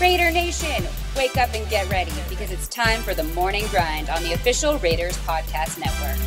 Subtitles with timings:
[0.00, 0.84] Raider Nation,
[1.16, 4.76] wake up and get ready because it's time for the morning grind on the official
[4.80, 6.18] Raiders Podcast Network.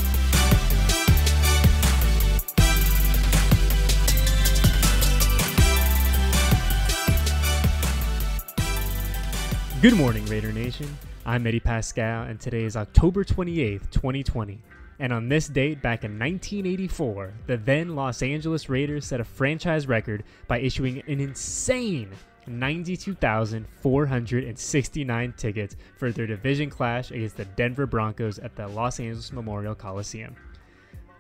[9.82, 10.98] Good morning, Raider Nation.
[11.26, 14.60] I'm Eddie Paskal, and today is October 28th, 2020.
[15.00, 19.88] And on this date, back in 1984, the then Los Angeles Raiders set a franchise
[19.88, 22.12] record by issuing an insane
[22.48, 29.76] 92,469 tickets for their division clash against the Denver Broncos at the Los Angeles Memorial
[29.76, 30.36] Coliseum.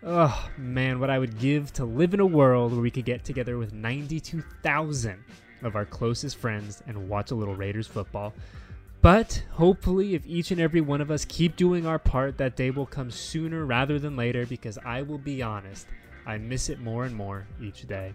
[0.03, 3.23] Oh man, what I would give to live in a world where we could get
[3.23, 5.23] together with 92,000
[5.63, 8.33] of our closest friends and watch a little Raiders football.
[9.01, 12.71] But hopefully, if each and every one of us keep doing our part, that day
[12.71, 15.87] will come sooner rather than later because I will be honest,
[16.25, 18.13] I miss it more and more each day.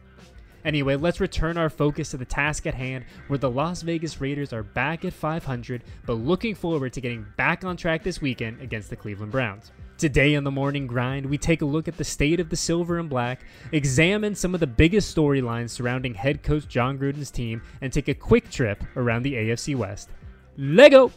[0.65, 4.53] Anyway, let's return our focus to the task at hand, where the Las Vegas Raiders
[4.53, 8.89] are back at 500, but looking forward to getting back on track this weekend against
[8.91, 9.73] the Cleveland Browns.
[9.99, 12.99] Today on the morning grind, we take a look at the state of the silver
[12.99, 17.93] and black, examine some of the biggest storylines surrounding head coach Jon Gruden's team, and
[17.93, 20.11] take a quick trip around the AFC West.
[20.57, 21.13] Lego!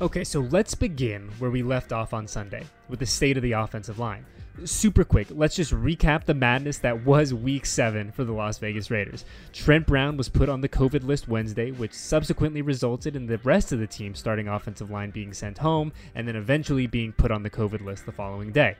[0.00, 3.52] Okay, so let's begin where we left off on Sunday with the state of the
[3.52, 4.26] offensive line
[4.64, 8.90] super quick, let's just recap the madness that was week seven for the Las Vegas
[8.90, 9.24] Raiders.
[9.52, 13.72] Trent Brown was put on the COVID list Wednesday, which subsequently resulted in the rest
[13.72, 17.42] of the team starting offensive line being sent home and then eventually being put on
[17.42, 18.76] the COVID list the following day.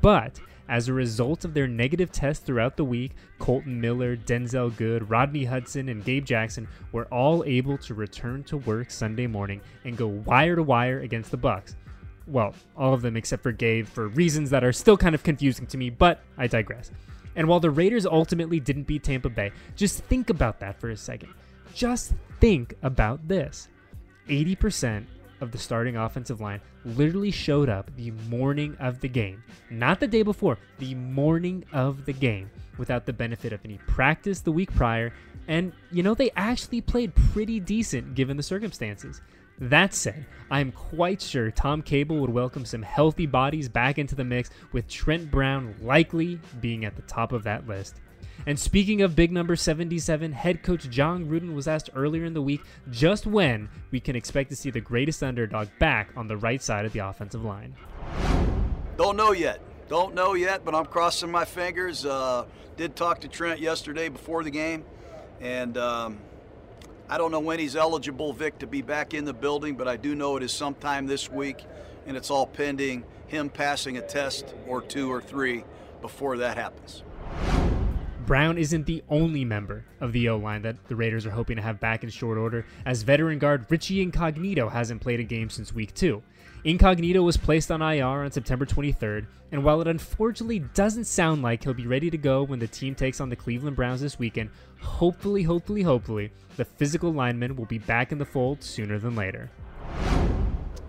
[0.00, 5.08] But as a result of their negative tests throughout the week, Colton Miller, Denzelle Good,
[5.08, 9.96] Rodney Hudson, and Gabe Jackson were all able to return to work Sunday morning and
[9.96, 11.74] go wire to wire against the Bucs
[12.28, 15.66] well, all of them except for Gabe for reasons that are still kind of confusing
[15.68, 16.90] to me, but I digress.
[17.36, 20.96] And while the Raiders ultimately didn't beat Tampa Bay, just think about that for a
[20.96, 21.32] second.
[21.74, 23.68] Just think about this
[24.28, 25.04] 80%
[25.40, 30.06] of the starting offensive line literally showed up the morning of the game, not the
[30.06, 34.74] day before, the morning of the game, without the benefit of any practice the week
[34.74, 35.12] prior.
[35.46, 39.20] And, you know, they actually played pretty decent given the circumstances.
[39.60, 44.14] That said, I am quite sure Tom Cable would welcome some healthy bodies back into
[44.14, 47.96] the mix, with Trent Brown likely being at the top of that list.
[48.46, 52.42] And speaking of big number 77, head coach Jon Gruden was asked earlier in the
[52.42, 52.60] week
[52.90, 56.84] just when we can expect to see the greatest underdog back on the right side
[56.84, 57.74] of the offensive line.
[58.96, 59.60] Don't know yet.
[59.88, 62.06] Don't know yet, but I'm crossing my fingers.
[62.06, 62.44] Uh,
[62.76, 64.84] did talk to Trent yesterday before the game,
[65.40, 66.18] and um,
[67.10, 69.96] I don't know when he's eligible, Vic, to be back in the building, but I
[69.96, 71.64] do know it is sometime this week,
[72.06, 75.64] and it's all pending him passing a test or two or three
[76.02, 77.02] before that happens.
[78.26, 81.62] Brown isn't the only member of the O line that the Raiders are hoping to
[81.62, 85.72] have back in short order, as veteran guard Richie Incognito hasn't played a game since
[85.72, 86.22] week two.
[86.64, 91.62] Incognito was placed on IR on September 23rd, and while it unfortunately doesn't sound like
[91.62, 94.50] he'll be ready to go when the team takes on the Cleveland Browns this weekend,
[94.80, 99.50] hopefully, hopefully, hopefully, the physical lineman will be back in the fold sooner than later.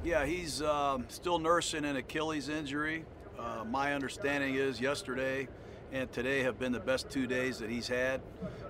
[0.04, 3.06] Yeah, he's uh, still nursing an Achilles injury.
[3.38, 5.48] Uh, my understanding is yesterday
[5.92, 8.22] and today have been the best two days that he's had.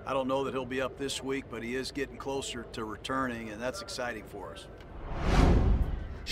[0.06, 2.84] I don't know that he'll be up this week, but he is getting closer to
[2.84, 4.68] returning, and that's exciting for us.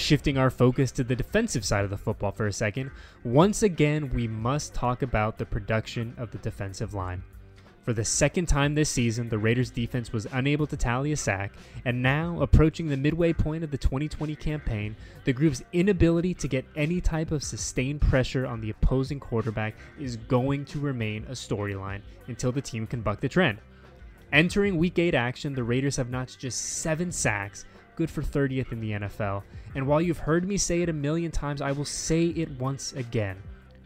[0.08, 2.92] Shifting our focus to the defensive side of the football for a second,
[3.26, 7.22] once again, we must talk about the production of the defensive line.
[7.82, 11.52] For the second time this season, the Raiders defense was unable to tally a sack,
[11.84, 16.64] and now, approaching the midway point of the 2020 campaign, the group's inability to get
[16.78, 22.00] any type of sustained pressure on the opposing quarterback is going to remain a storyline
[22.28, 23.58] until the team can buck the trend.
[24.32, 27.66] Entering week 8 action, the Raiders have notched just 7 sacks,
[27.98, 29.44] good for 30th in the NFL.
[29.76, 32.94] And while you've heard me say it a million times, I will say it once
[32.94, 33.36] again.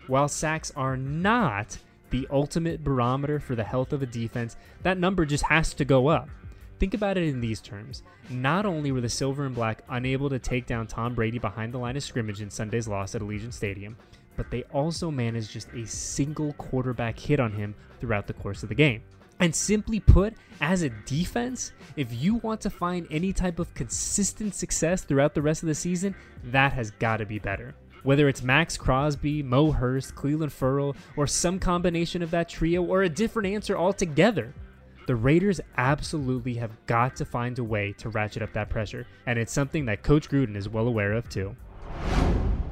[0.05, 1.77] While sacks are not
[2.11, 6.07] the ultimate barometer for the health of a defense, that number just has to go
[6.07, 6.29] up.
[6.77, 8.03] Think about it in these terms.
[8.29, 11.77] Not only were the Silver and Black unable to take down Tom Brady behind the
[11.77, 13.95] line of scrimmage in Sunday's loss at Allegiant Stadium,
[14.35, 18.69] but they also managed just a single quarterback hit on him throughout the course of
[18.69, 19.03] the game.
[19.41, 24.53] And simply put, as a defense, if you want to find any type of consistent
[24.53, 26.15] success throughout the rest of the season,
[26.45, 27.73] that has got to be better.
[28.03, 33.01] Whether it's Maxx Crosby, Mo Hurst, Clelin Ferrell, or some combination of that trio, or
[33.01, 34.53] a different answer altogether,
[35.07, 39.39] the Raiders absolutely have got to find a way to ratchet up that pressure, and
[39.39, 41.55] it's something that Coach Gruden is well aware of too.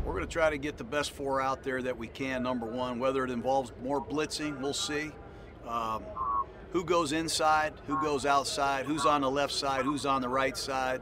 [0.06, 2.68] We're going to try to get the best four out there that we can, number
[2.68, 3.00] one.
[3.00, 5.12] Whether it involves more blitzing, we'll see.
[5.68, 6.04] Um,
[6.71, 10.57] who goes inside, who goes outside, who's on the left side, who's on the right
[10.57, 11.01] side,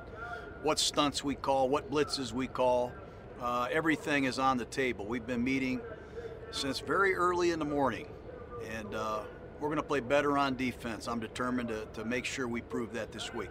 [0.64, 2.92] what stunts we call, what blitzes we call.
[3.42, 5.06] Uh, everything is on the table.
[5.06, 5.80] We've been meeting
[6.52, 8.08] since very early in the morning,
[8.78, 9.19] and uh,
[9.60, 11.08] we're going to play better on defense.
[11.08, 13.50] I'm determined to, to make sure we prove that this week.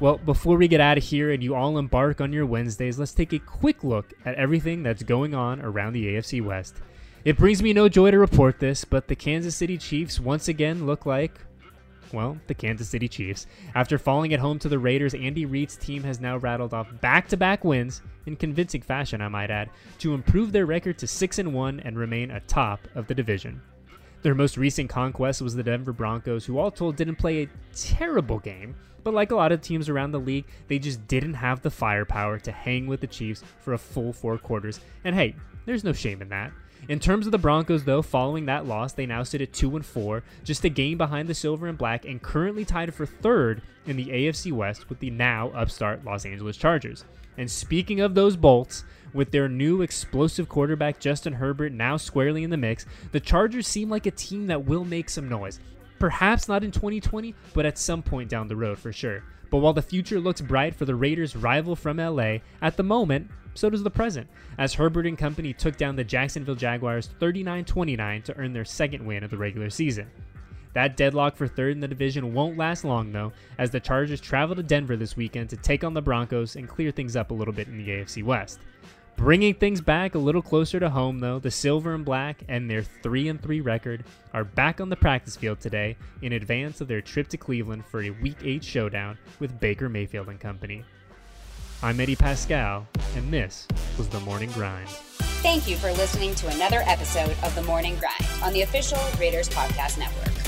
[0.00, 3.12] Well, before we get out of here and you all embark on your Wednesdays, let's
[3.12, 6.76] take a quick look at everything that's going on around the AFC West.
[7.28, 10.86] It brings me no joy to report this, but the Kansas City Chiefs once again
[10.86, 11.38] look like,
[12.10, 13.46] well, the Kansas City Chiefs.
[13.74, 17.64] After falling at home to the Raiders, Andy Reid's team has now rattled off back-to-back
[17.64, 21.80] wins in convincing fashion, I might add, to improve their record to 6 and 1
[21.80, 23.60] and remain atop of the division.
[24.22, 28.38] Their most recent conquest was the Denver Broncos, who all told didn't play a terrible
[28.38, 31.70] game, but like a lot of teams around the league, they just didn't have the
[31.70, 34.80] firepower to hang with the Chiefs for a full four quarters.
[35.04, 35.36] And hey,
[35.66, 36.52] there's no shame in that.
[36.88, 39.84] In terms of the Broncos, though, following that loss, they now sit at 2 and
[39.84, 43.96] 4, just a game behind the Silver and Black, and currently tied for third in
[43.96, 47.04] the AFC West with the now upstart Los Angeles Chargers.
[47.36, 52.48] And speaking of those Bolts, with their new explosive quarterback Justin Herbert now squarely in
[52.48, 55.60] the mix, the Chargers seem like a team that will make some noise.
[55.98, 59.24] Perhaps not in 2020, but at some point down the road for sure.
[59.50, 63.30] But while the future looks bright for the Raiders' rival from LA, at the moment,
[63.54, 64.28] so does the present,
[64.58, 69.04] as Herbert and company took down the Jacksonville Jaguars 39 29 to earn their second
[69.04, 70.08] win of the regular season.
[70.74, 74.54] That deadlock for third in the division won't last long, though, as the Chargers travel
[74.54, 77.54] to Denver this weekend to take on the Broncos and clear things up a little
[77.54, 78.60] bit in the AFC West.
[79.18, 82.84] Bringing things back a little closer to home, though, the Silver and Black and their
[82.84, 87.00] 3 and 3 record are back on the practice field today in advance of their
[87.00, 90.84] trip to Cleveland for a Week 8 showdown with Baker Mayfield and company.
[91.82, 92.86] I'm Eddie Paskal,
[93.16, 93.66] and this
[93.98, 94.88] was The Morning Grind.
[94.88, 99.48] Thank you for listening to another episode of The Morning Grind on the official Raiders
[99.48, 100.47] Podcast Network.